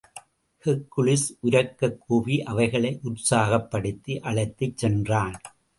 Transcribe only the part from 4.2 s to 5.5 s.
அழைத்துச் சென்றான்.